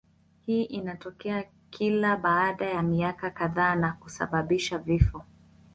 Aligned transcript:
Hii 0.45 0.63
inatokea 0.63 1.45
kila 1.69 2.17
baada 2.17 2.65
ya 2.65 2.81
miaka 2.81 3.29
kadhaa 3.29 3.75
na 3.75 3.93
kusababisha 3.93 4.77
vifo. 4.77 5.23